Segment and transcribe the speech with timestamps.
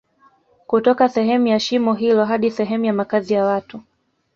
[0.67, 3.81] kutoka sehemu ya shimo hilo hadi sehemu ya makazi ya watu